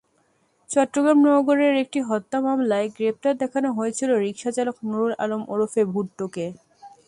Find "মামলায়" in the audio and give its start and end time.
2.41-2.87